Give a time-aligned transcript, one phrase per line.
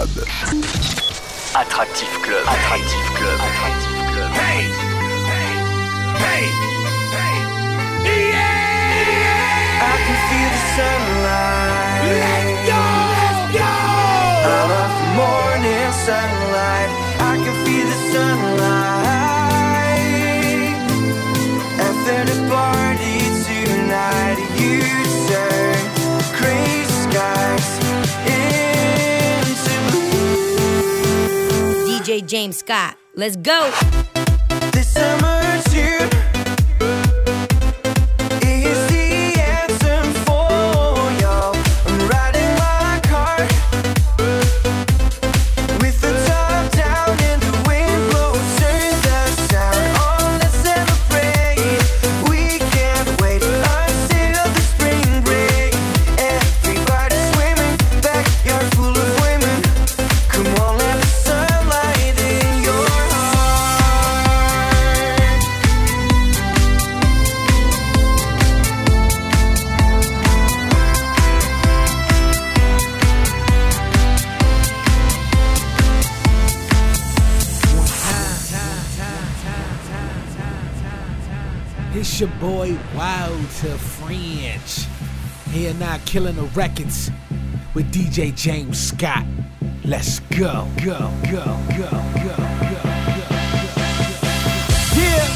[0.00, 0.24] Club.
[1.60, 2.46] Attractif Club.
[2.46, 3.38] Attractif Club.
[3.38, 4.30] Attractif Club.
[4.32, 4.64] Hey!
[6.16, 6.44] Hey!
[7.12, 7.36] Hey!
[8.08, 8.32] hey.
[8.32, 9.84] Yeah!
[9.84, 12.00] I can feel the sunlight.
[12.16, 12.80] Let's go!
[13.20, 13.68] Let's go!
[14.40, 16.90] I love the morning sunlight.
[17.20, 18.79] I can feel the sunlight.
[32.22, 32.96] James Scott.
[33.14, 33.70] Let's go.
[34.72, 35.49] This summer.
[83.60, 84.86] to French.
[85.50, 87.10] Here now, killing the records
[87.74, 89.26] with DJ James Scott.
[89.84, 91.44] Let's go, go, go,
[91.76, 92.80] go, go, go, go.
[94.96, 95.26] Yeah,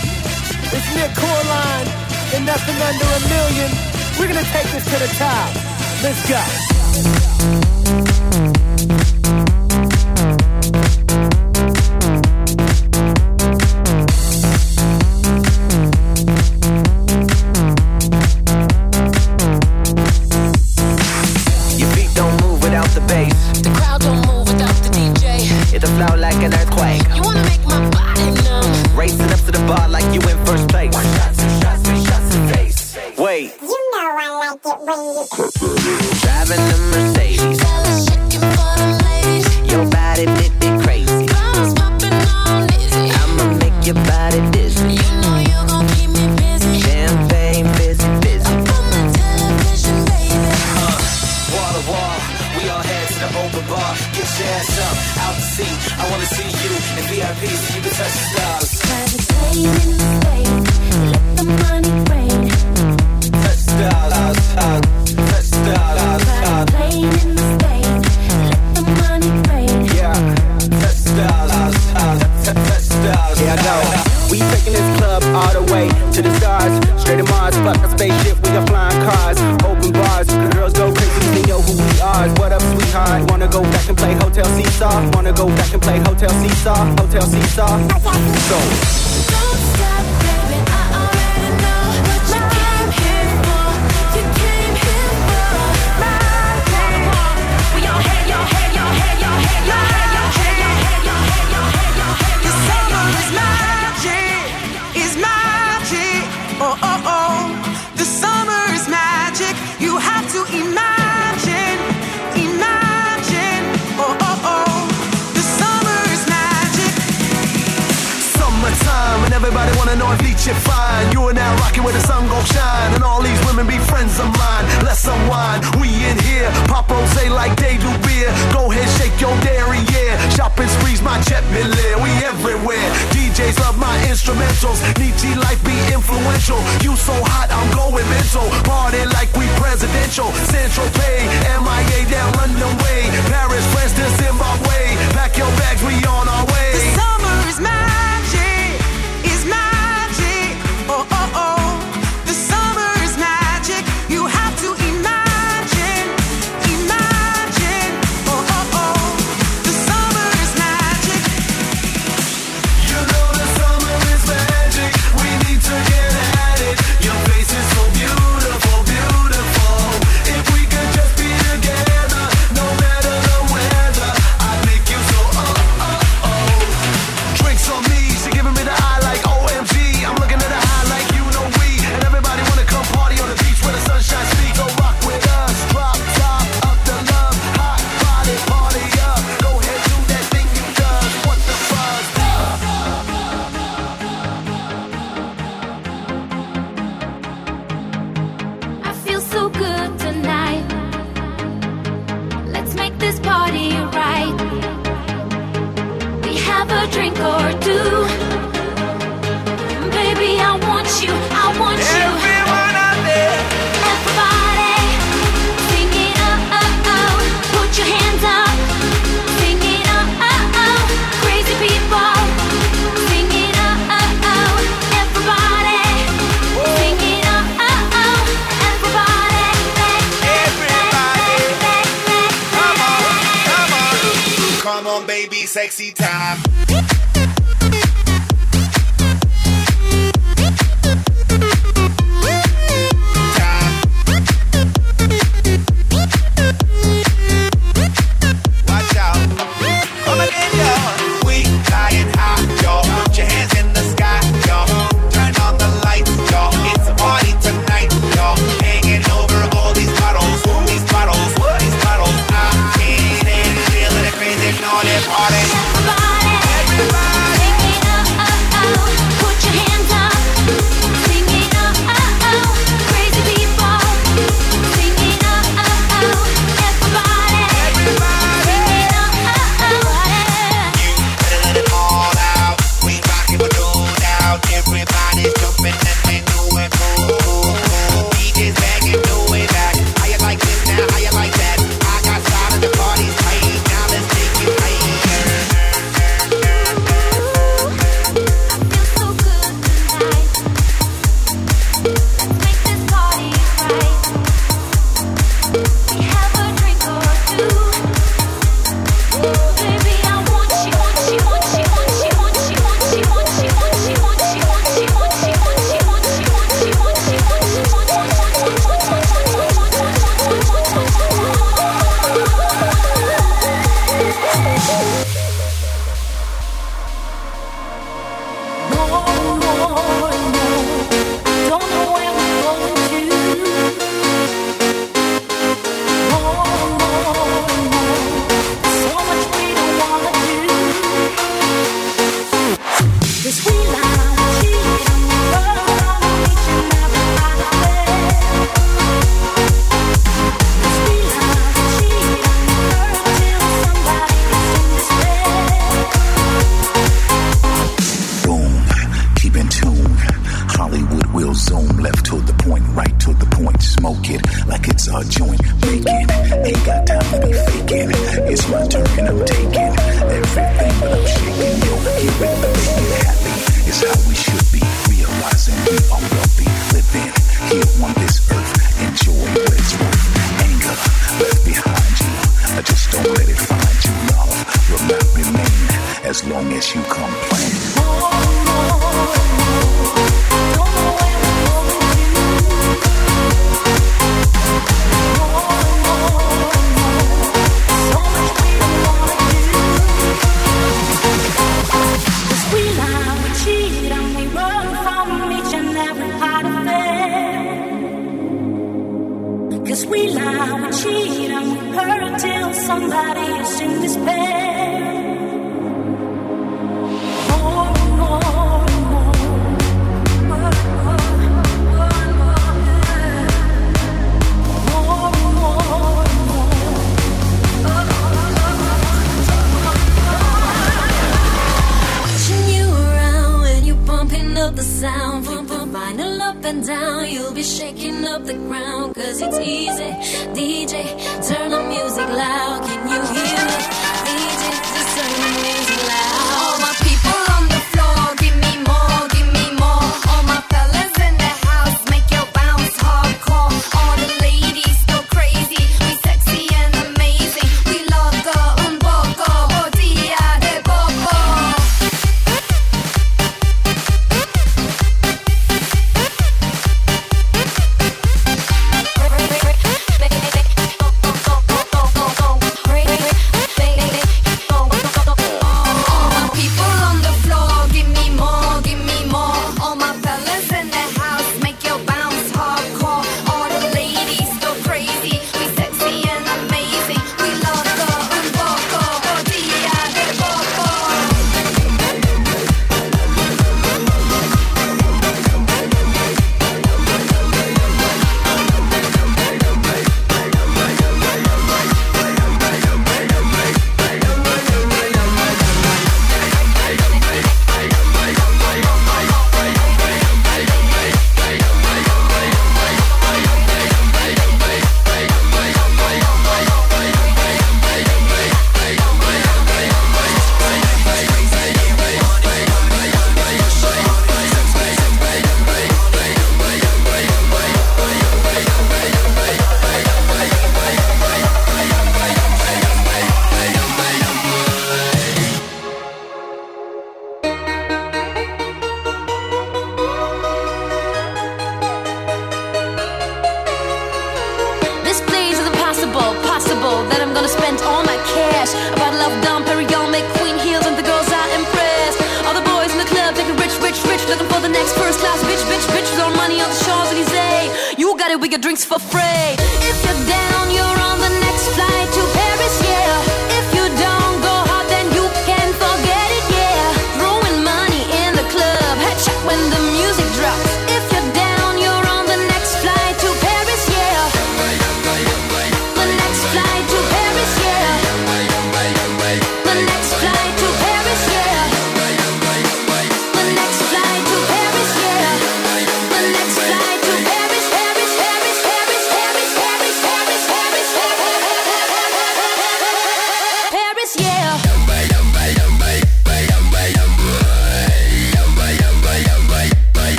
[0.72, 1.88] it's Nick Corline
[2.32, 3.70] and nothing under a million.
[4.18, 5.54] We're gonna take this to the top.
[6.02, 6.26] Let's
[8.48, 8.53] go.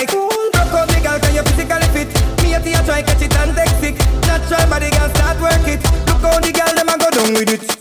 [0.00, 0.30] like cool.
[0.54, 2.08] How come the girl can you physically fit?
[2.42, 3.96] Me at the try catch it and take sick.
[4.26, 5.82] Natural body, girl start work it.
[6.08, 7.79] Look how the girl them a go down with it.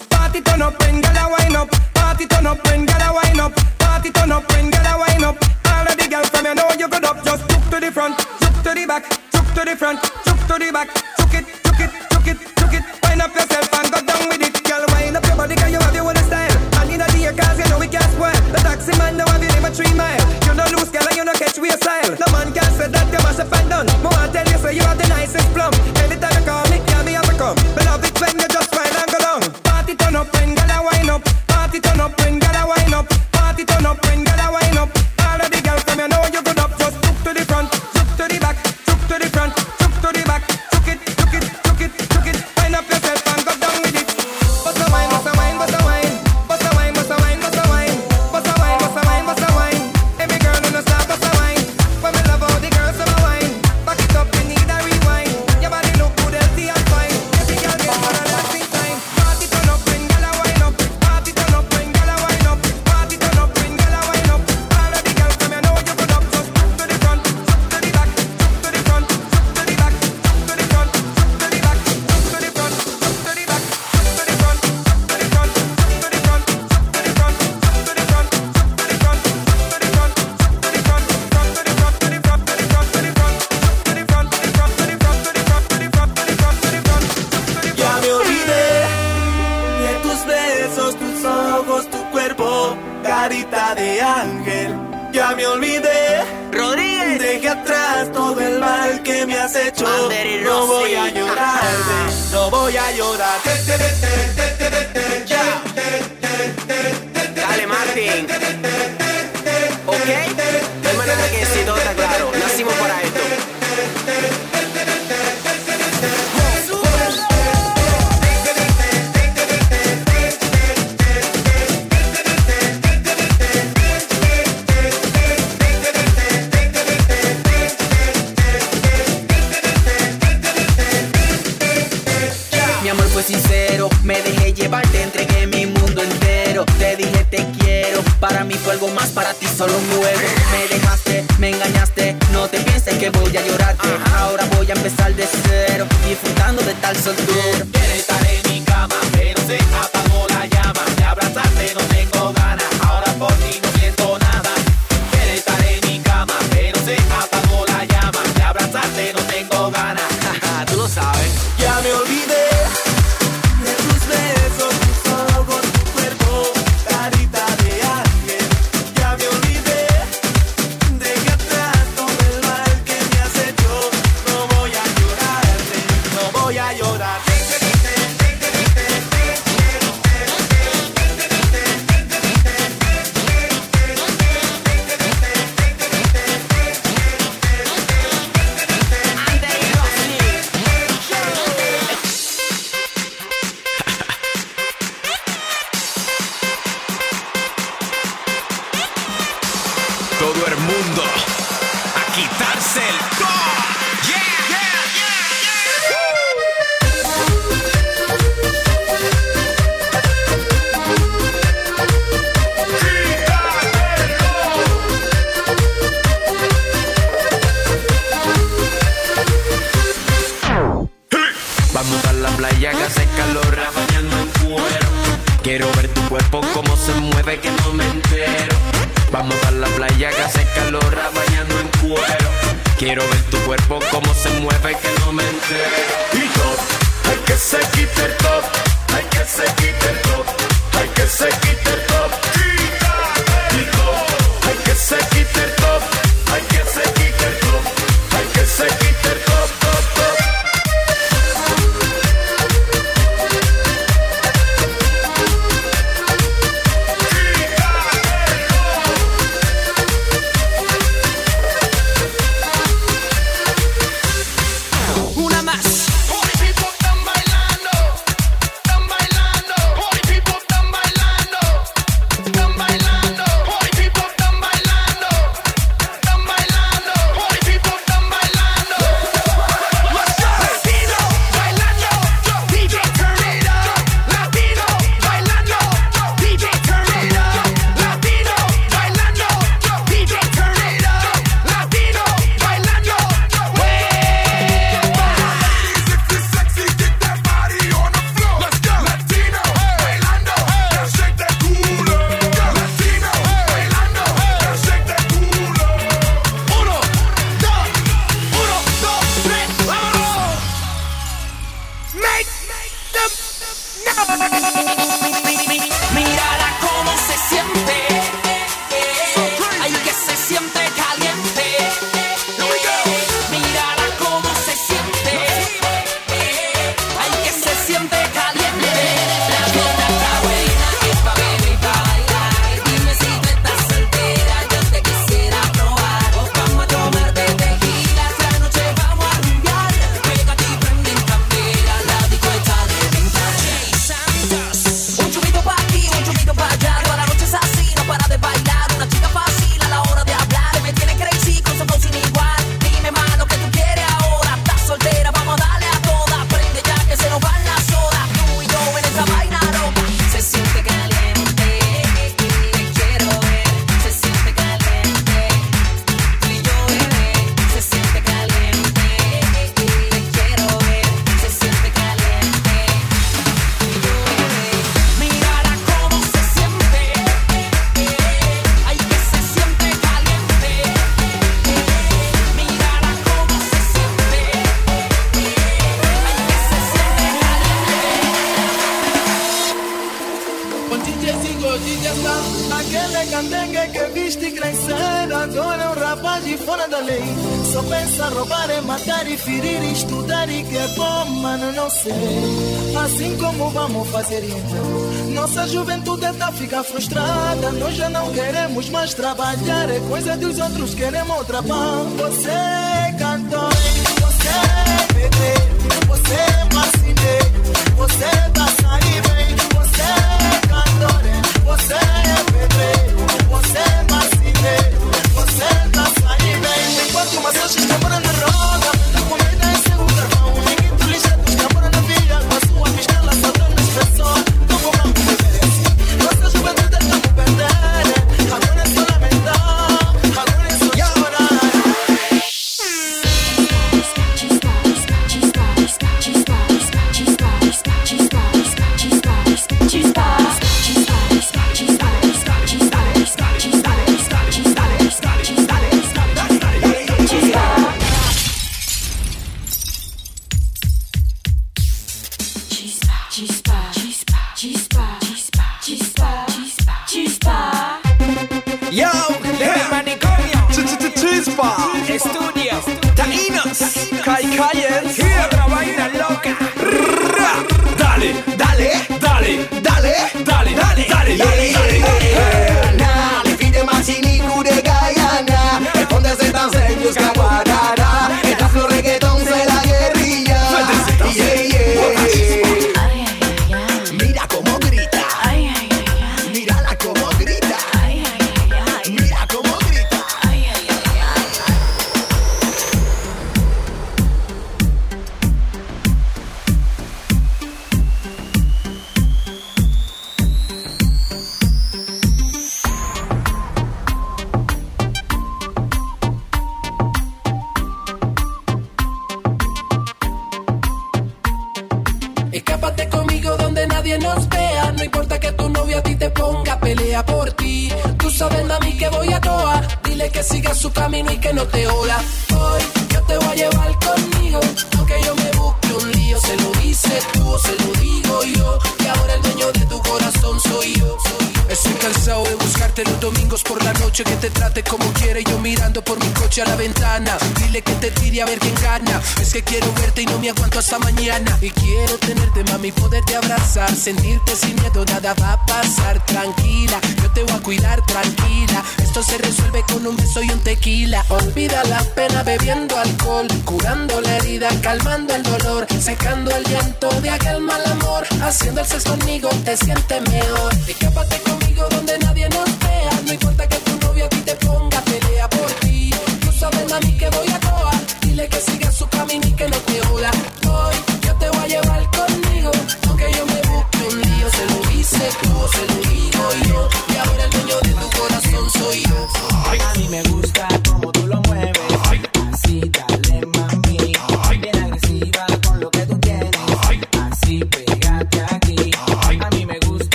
[133.22, 136.64] fue sincero, me dejé llevar, te entregué mi mundo entero.
[136.78, 140.20] Te dije te quiero, para mí fue algo más, para ti solo un juego.
[140.52, 143.88] Me dejaste, me engañaste, no te pienses que voy a llorarte.
[144.16, 147.79] Ahora voy a empezar de cero, disfrutando de tal soltura.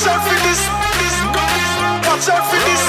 [0.00, 0.60] Watch out for this.
[2.08, 2.82] Watch out for this.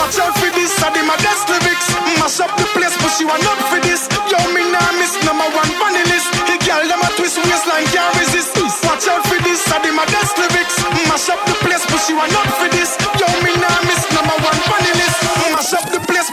[0.00, 0.72] Watch out for this.
[0.80, 1.92] I my best lyrics.
[2.16, 4.08] Mash up the place, but you are not for this.
[4.32, 6.32] Yo, me now miss number one funny list.
[6.48, 8.56] He girl them a twist waistline can't resist.
[8.80, 9.60] Watch out for this.
[9.68, 10.72] I my best lyrics.
[11.04, 12.96] Mash up the place, but you are not for this.
[13.20, 15.20] Yo, me now miss number one funny list.
[15.52, 16.32] Mash up the place.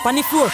[0.00, 0.48] Funny floor.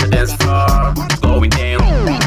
[0.00, 1.80] The dance floor, going down.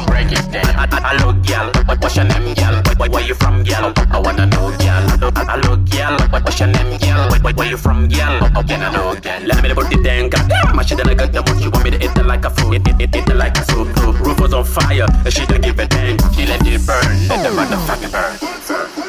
[0.05, 0.73] Break it down.
[1.21, 1.71] Look, girl.
[1.99, 2.81] What's your name, girl?
[2.97, 3.93] Where, you from, girl?
[4.11, 6.17] I wanna know, I look, girl.
[6.29, 7.29] What's your name, girl?
[7.53, 8.39] Where, you from, girl?
[8.55, 9.41] Oh, can I know, girl?
[9.45, 10.75] Let me put it down, goddamn.
[10.75, 11.63] My shit that I got the most.
[11.63, 12.75] You want me to eat it like a food?
[12.75, 13.87] Eat, eat, eat it like a soup.
[14.25, 15.05] Roof was on fire.
[15.09, 16.17] and She didn't give a damn.
[16.33, 17.27] She let it burn.
[17.27, 19.02] Let the motherfucker burn.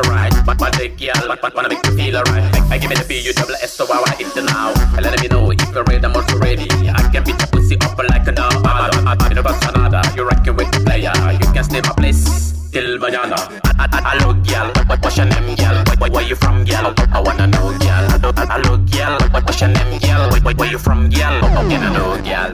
[0.00, 0.32] Alright.
[0.46, 2.44] My, my dick, yeah, want- want- wanna make you feel alright.
[2.70, 4.72] I, give it the P U double S so I hit it now.
[4.96, 6.68] And let me know if you're ready, I'm also ready.
[6.88, 8.54] I can beat the pussy up like a dog.
[8.64, 11.12] I'm a- I'm a Barcelona, you're rocking with the player.
[11.40, 13.38] You can stay my place till mañana.
[13.78, 15.84] I girl, what, what's your name, girl?
[16.10, 16.94] Where, you from, girl?
[17.12, 18.04] I wanna know, girl.
[18.22, 20.30] Look- girl, what, what's your name, girl?
[20.30, 21.44] Where, where, you from, girl?
[21.44, 22.50] I know, girl?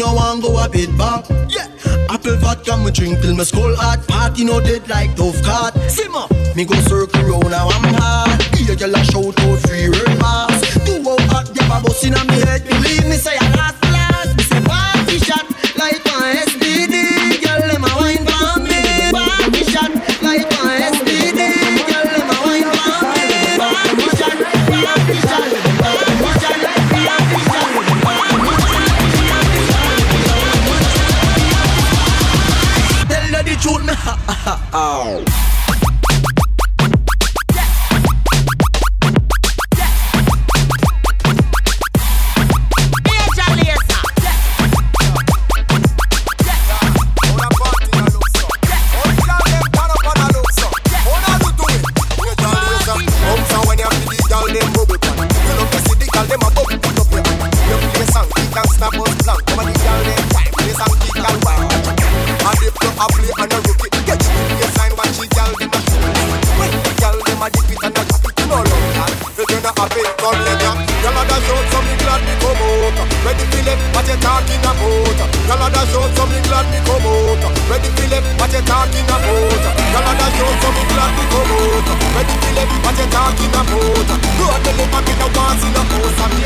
[0.00, 1.28] No want go a bit back.
[1.48, 1.68] Yeah,
[2.08, 4.00] apple vodka me drink till me skull hot.
[4.08, 6.26] Party no dead like Dove card Simmer,
[6.56, 8.42] me go circle round now I'm hard.
[8.56, 12.24] Here gal a shout out free word pass Two out hot gal a bust inna
[12.24, 12.64] me head.
[12.64, 15.46] Believe me say I last last Me say party shot
[15.76, 16.49] like my
[34.46, 35.49] me oh.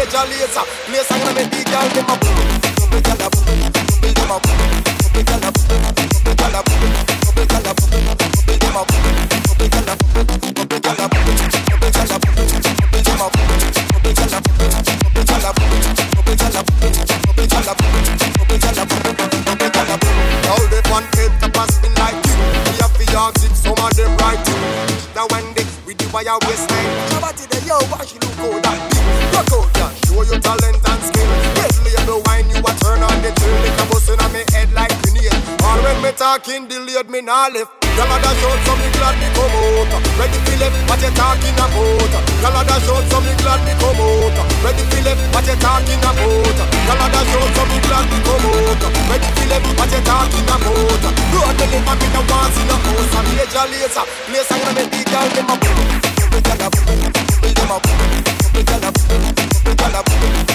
[0.05, 2.16] Major laser, I'm gonna make the girl them a
[3.00, 7.55] girl a them a girl a girl a girl a them a girl a girl
[7.55, 9.00] a girl a a
[9.55, 10.11] girl a girl a girl a girl a
[10.64, 11.24] girl a girl a
[21.16, 22.36] head to pass me like you.
[22.68, 24.40] We have the yards, some of them right.
[25.14, 26.84] Now when they with the wire waistline,
[36.45, 37.72] talking delayed me now left.
[37.97, 39.88] Y'all had a shout so me glad me come out.
[40.20, 41.72] Ready for left, what you talking about?
[41.72, 44.36] Y'all had a shout so me glad me come out.
[44.61, 46.20] Ready for left, what you talking about?
[46.20, 48.84] Y'all had a shout so me glad me come out.
[49.09, 51.01] Ready for left, what you talking about?
[51.32, 53.14] Road me live, I'm in want once in house.
[53.16, 56.68] I'm Major Lazer, place I'm gonna girl them a a
[57.57, 57.78] them a
[59.80, 60.53] a a.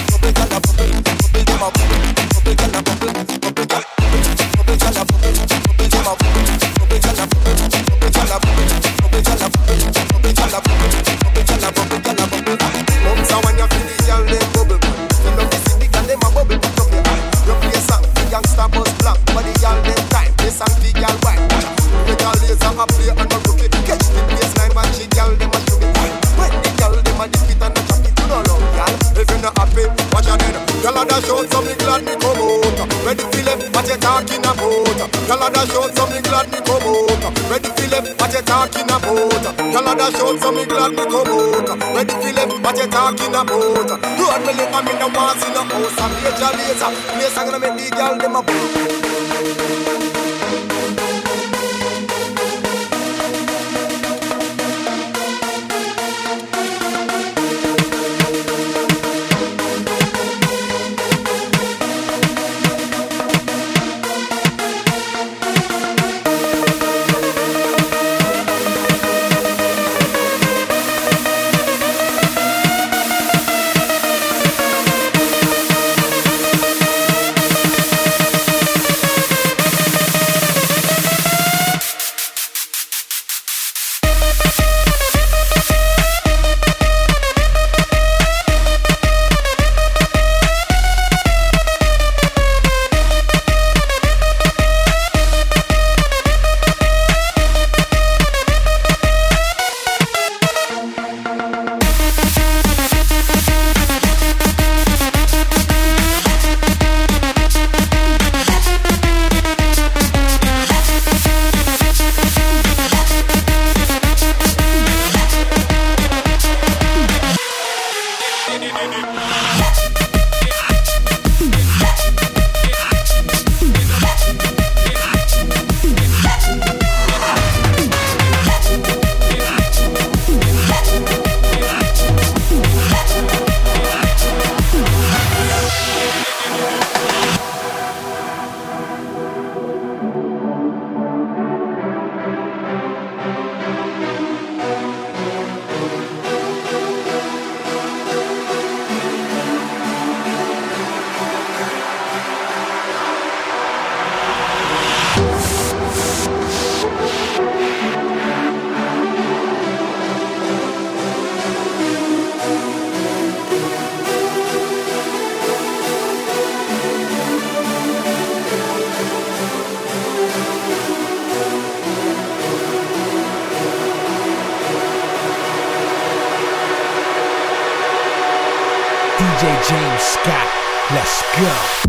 [180.00, 180.48] Scott.
[180.90, 181.79] Let's go.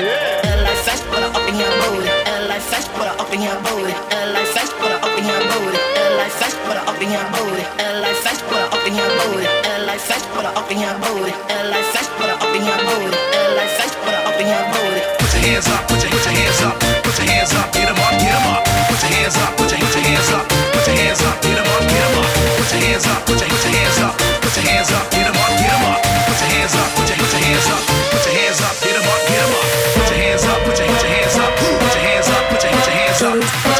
[0.00, 0.62] Yeah.
[0.64, 0.78] Like
[1.14, 2.15] her up in your booty.
[2.56, 3.92] Like fast, her up in your booty.
[4.32, 5.76] Like fast, put her up in your booty.
[6.16, 7.60] Like fast, put her up in your booty.
[8.00, 9.44] Like fast, put her up in your booty.
[9.84, 11.36] Like fast, put her up in your booty.
[11.36, 13.12] Like fast, her up in your booty.
[13.60, 15.04] Like fast, put her up in your booty.
[15.20, 17.92] Put your hands up, put your put your hands up, put your hands up, get
[17.92, 18.64] 'em up, get 'em up.
[18.88, 21.82] Put your hands up, put your hands up, put your hands up, get 'em up,
[21.92, 22.28] get 'em up.
[22.56, 25.52] Put your hands up, put your hands up, put your hands up, get 'em up,
[25.60, 26.00] get 'em up.
[26.24, 29.20] Put your hands up, put your hands up, put your hands up, get 'em up,
[29.28, 29.64] get 'em up.
[29.92, 31.85] Put your hands up, put your put your hands up,
[32.26, 33.75] hands up, put your put your hands up, put your hands up,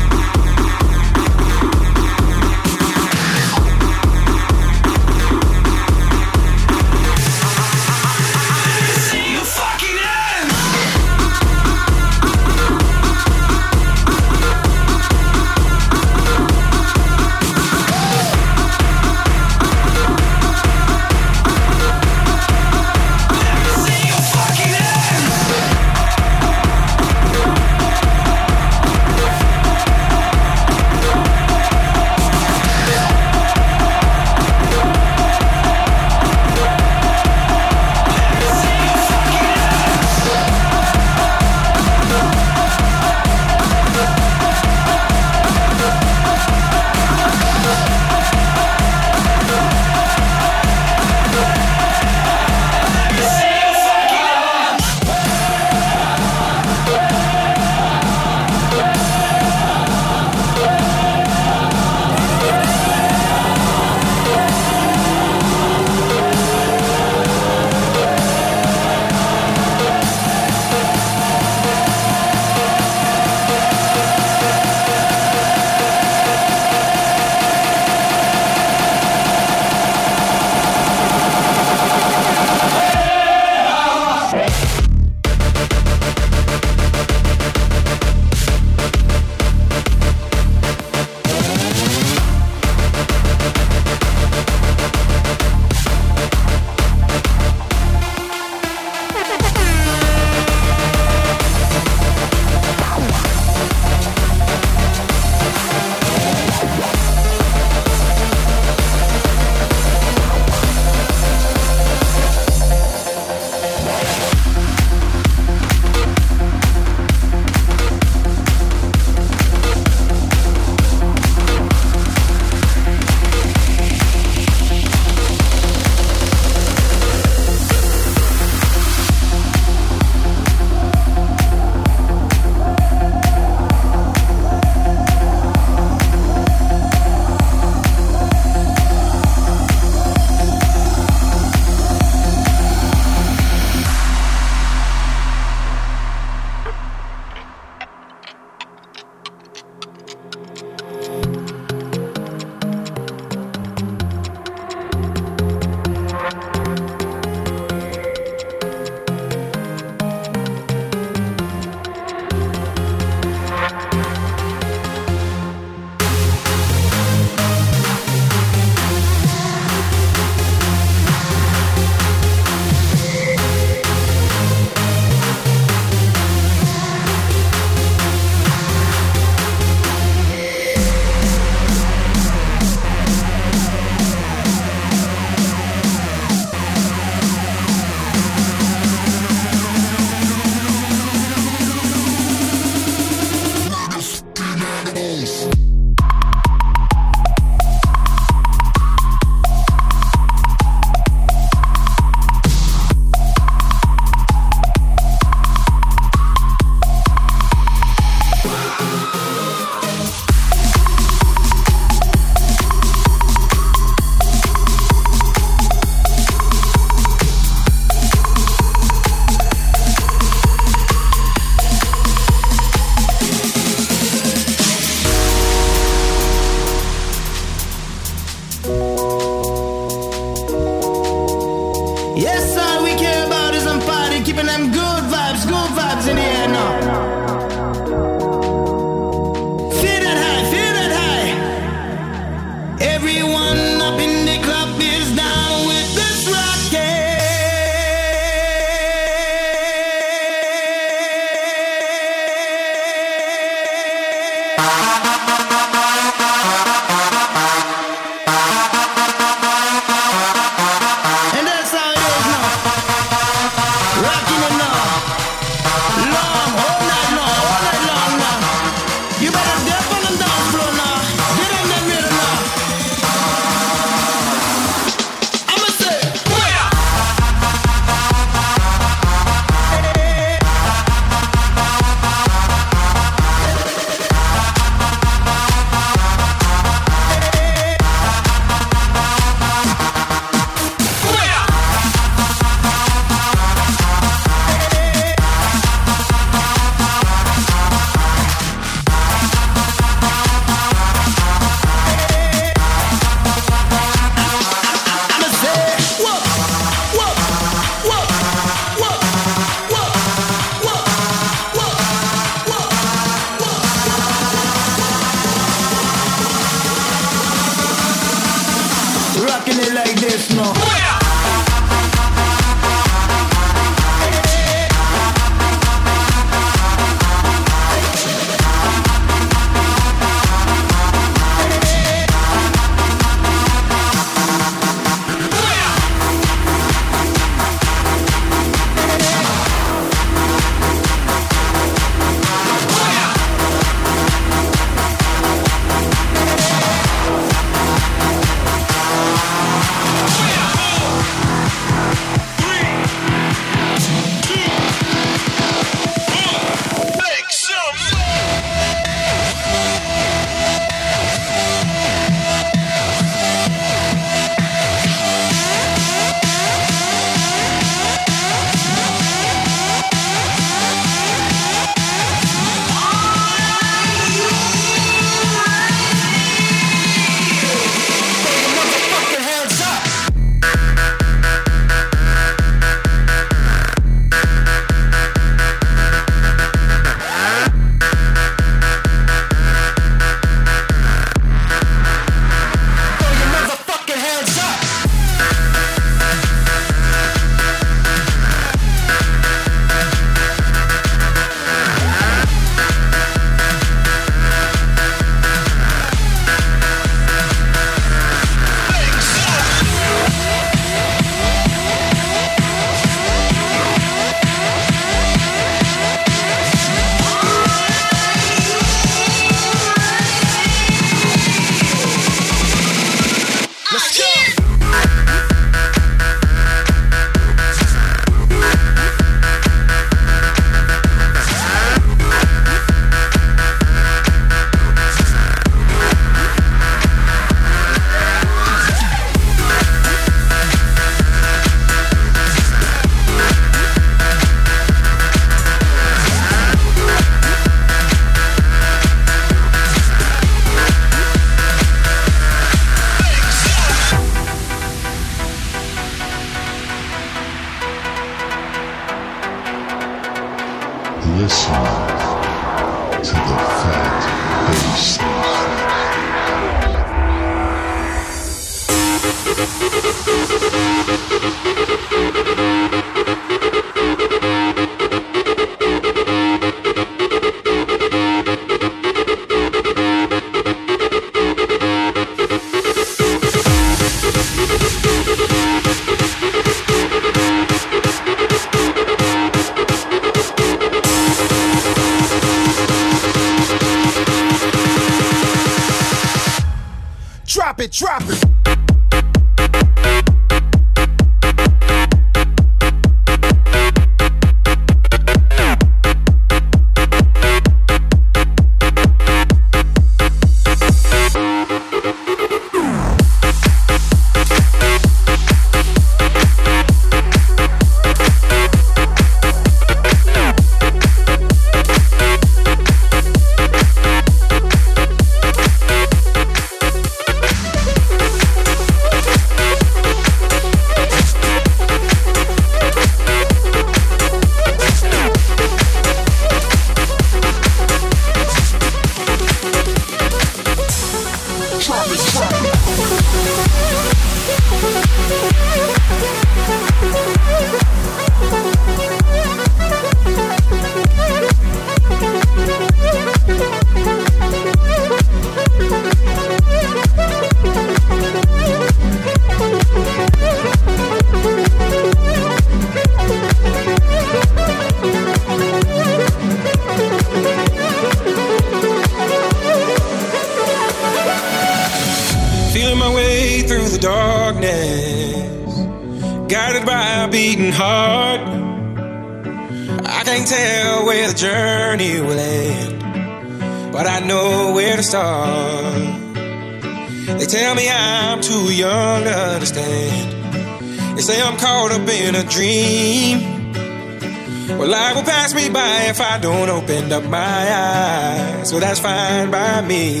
[594.58, 598.50] Well, life will pass me by if I don't open up my eyes.
[598.50, 600.00] So that's fine by me.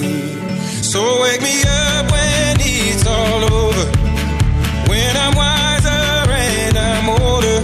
[0.82, 3.86] So wake me up when it's all over.
[4.90, 7.58] When I'm wiser and I'm older.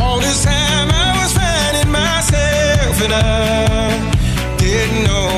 [0.00, 5.31] All this time I was finding myself and I didn't know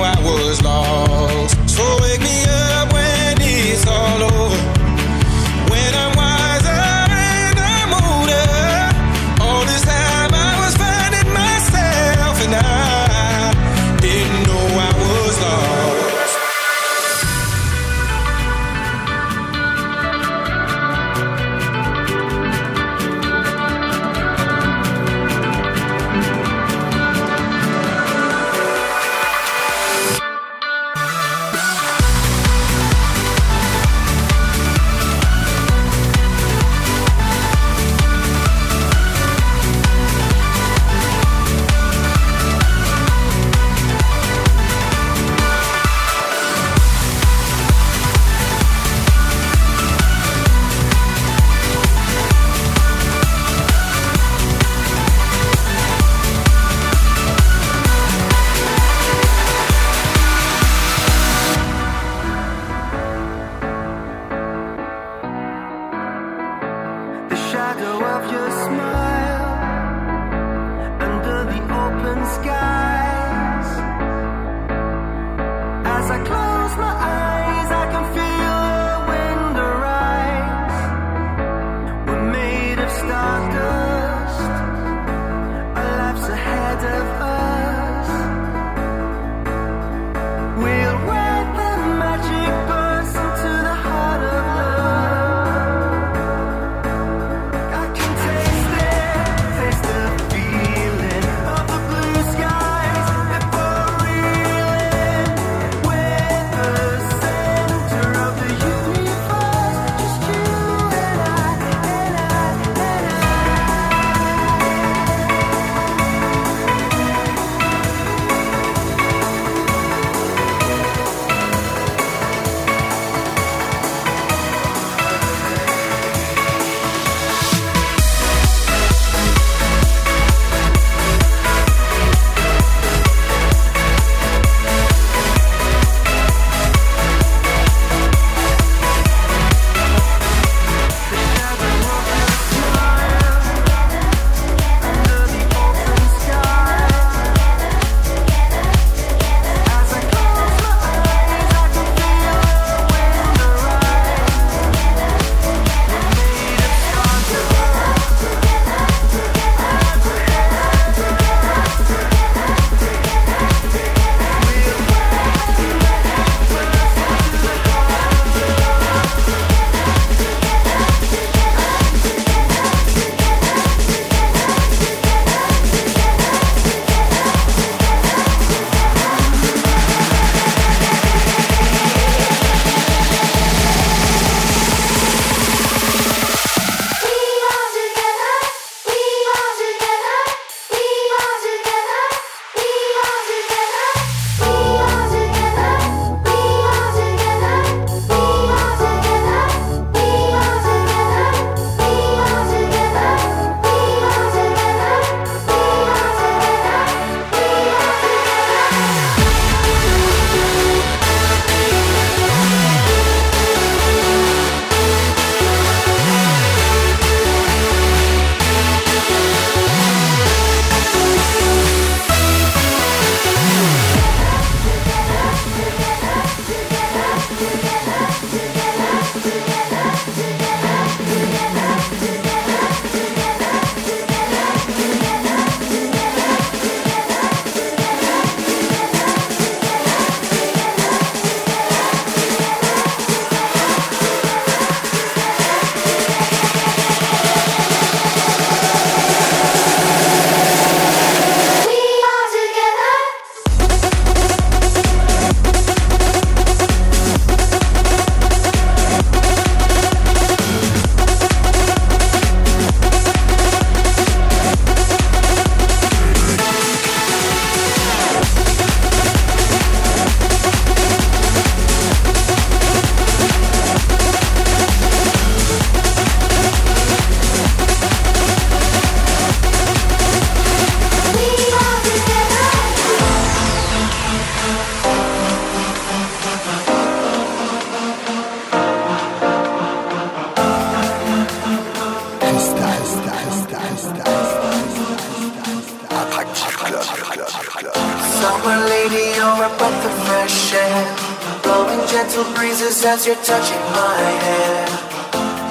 [302.85, 304.67] as you're touching my hair.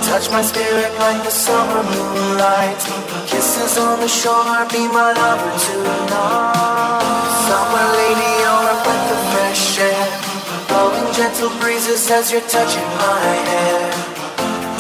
[0.06, 2.78] Touch my spirit like the summer moonlight.
[3.26, 6.94] Kisses on the shore, be my lover tonight.
[7.50, 10.08] Summer lady, on a breath of fresh air.
[10.68, 13.92] Blowing gentle breezes as you're touching my hair.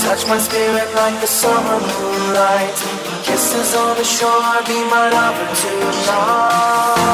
[0.05, 2.77] Touch my spirit like the summer moonlight.
[3.23, 7.13] Kisses on the shore, be my lover tonight.